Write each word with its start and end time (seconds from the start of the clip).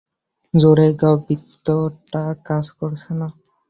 জোরে 0.53 0.87
গাও, 0.99 1.15
বৃত্তটা 1.25 2.23
কাজ 2.47 2.65
করছে 2.79 3.11
না! 3.19 3.27